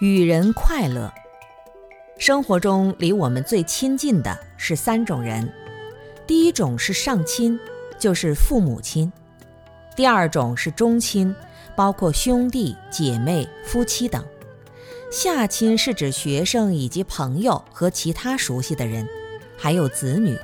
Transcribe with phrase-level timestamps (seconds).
[0.00, 1.12] 与人快乐。
[2.16, 5.46] 生活中离我们最亲近的是三种人：
[6.26, 7.60] 第一种是上亲，
[7.98, 9.12] 就是父母亲；
[9.94, 11.34] 第二种是中亲，
[11.76, 14.22] 包括兄弟姐妹、夫妻等；
[15.12, 19.06] 下亲是指学生以及朋友和其他熟悉的人，
[19.58, 20.34] 还有子女。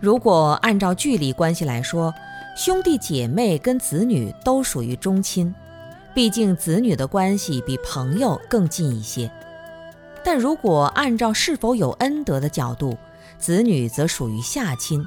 [0.00, 2.12] 如果按照距离关系来说，
[2.56, 5.54] 兄弟姐妹跟子女都属于中亲，
[6.14, 9.30] 毕竟子女的关系比朋友更近一些。
[10.22, 12.96] 但如果按照是否有恩德的角度，
[13.38, 15.02] 子女则属于下亲，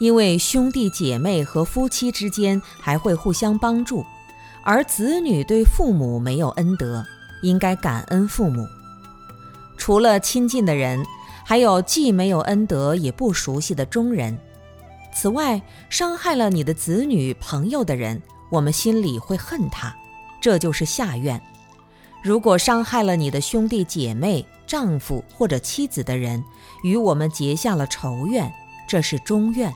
[0.00, 4.04] 因为兄弟姐妹和夫妻之间还会互相帮助，
[4.64, 7.04] 而子女对父母没有恩德，
[7.42, 8.66] 应该感恩父母。
[9.76, 11.04] 除了亲近的人，
[11.44, 14.36] 还有既没有恩德也不熟悉的中人。
[15.14, 19.94] 此外，伤害了你的子女、朋友的人，我们心里会恨他，
[20.40, 21.40] 这就是下怨。
[22.22, 26.42] 如果伤害了你的兄弟姐妹、丈夫或者妻子的人，
[26.82, 28.52] 与我们结下了仇怨，
[28.88, 29.70] 这是中怨；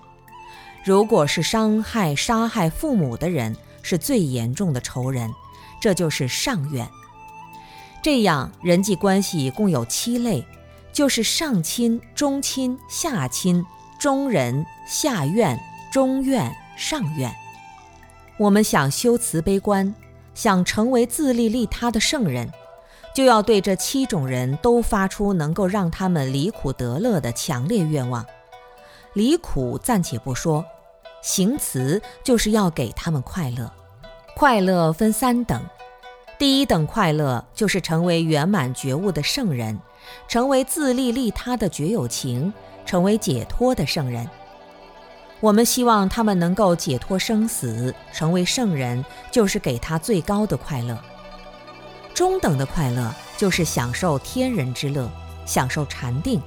[0.84, 5.30] 如果是伤害、杀害父母的人，是最严重的仇人，
[5.80, 6.86] 这就是上怨。
[8.02, 10.44] 这样，人际关系共有七类，
[10.92, 13.64] 就是上亲、中亲、下亲、
[13.98, 15.58] 中人、下怨、
[15.92, 17.33] 中怨、上怨。
[18.38, 19.94] 我们想修慈悲观。
[20.34, 22.50] 想成为自利利他的圣人，
[23.14, 28.24] 就要对这七种人都发出能够让他们离苦得乐的强烈愿望。
[29.14, 30.64] 离苦暂且不说，
[31.20, 33.70] 行慈就是要给他们快乐。
[34.34, 35.62] 快乐分三等，
[36.39, 39.78] 第一等快乐就是成为圆满觉悟的圣人，
[40.27, 42.52] 成为自利利他的觉有情，
[42.86, 44.27] 成为解脱的圣人。
[45.42, 50.97] 我们希望他们能够解脱生死，成为圣人，就是给他最高的快乐。
[52.14, 55.11] 中等的快乐就是享受天人之乐，
[55.45, 56.41] 享受禅定，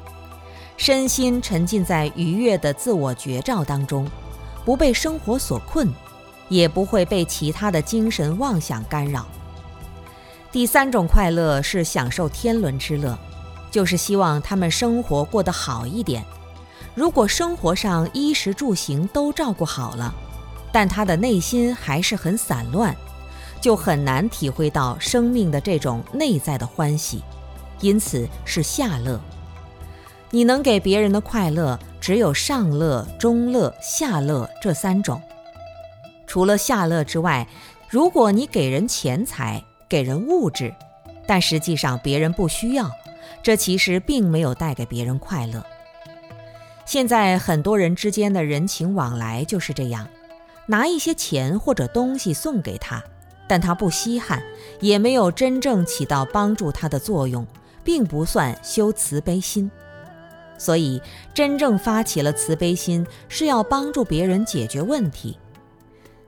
[0.78, 4.10] 身心沉浸在愉悦的自我觉照当中，
[4.64, 5.94] 不被生活所困，
[6.48, 9.26] 也不会被其他的精神妄想干扰。
[10.54, 13.20] 第三种快乐是享受天伦之乐，
[13.70, 16.24] 就是希望他们生活过得好一点。
[16.96, 20.16] 如果生活上衣食住行都照顾好了，
[20.72, 22.96] 但他的内心还是很散乱，
[23.60, 27.22] 就很难体会到生命的这种内在的欢喜，
[27.82, 29.20] 因此是下乐。
[30.32, 35.22] 你能给别人的快乐只有上乐、中乐、下乐这三种。
[36.26, 37.46] 除了下乐之外，
[37.90, 40.74] 如果你给人钱财、给人物质，
[41.28, 42.90] 但实际上别人不需要，
[43.44, 45.66] 这其实并没有带给别人快乐。
[46.86, 50.08] 现在很多人之间的人情往来就是这样，
[50.68, 53.04] 拿一些钱或者东西送给他，
[53.48, 54.42] 但他不稀罕，
[54.80, 57.46] 也没有真正起到帮助他的作用，
[57.84, 59.70] 并不算修慈悲心。
[60.58, 61.02] 所以，
[61.34, 65.38] 真正发起了慈悲心，是要帮助别人解决问题。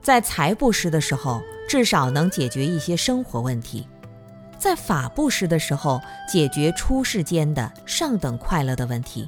[0.02, 3.86] 在财布施的时候，至少能解决一些生活问题；
[4.58, 9.26] 在法布施的时候，解决出世间的上等快乐的问题。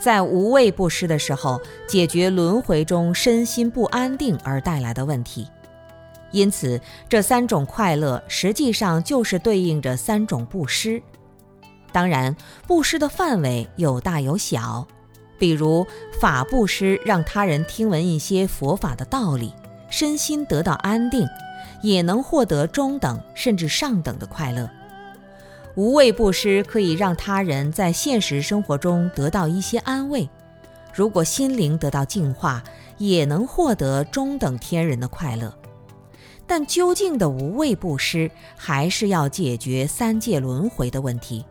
[0.00, 5.48] 在无畏布施的时候，解决轮回中身心不安定而带来的问题。
[6.30, 11.00] 因此，这三种快乐实际上就是对应着三种布施。
[11.92, 14.86] 当然，布施的范围有大有小。
[15.38, 15.86] 比如
[16.20, 19.52] 法布施，让他人听闻一些佛法的道理，
[19.88, 21.26] 身心得到安定，
[21.82, 24.68] 也能获得中等甚至上等的快乐。
[25.76, 30.28] 无畏布施可以让他人在现实生活中得到一些安慰，
[30.94, 32.62] 如果心灵得到净化，
[32.96, 35.52] 也能获得中等天人的快乐。
[36.46, 41.44] 但究竟的无畏布施，还是要解决三界轮回的问题。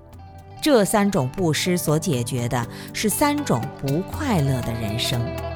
[0.62, 5.53] 这三种布施所解决的是三种不快乐的人生。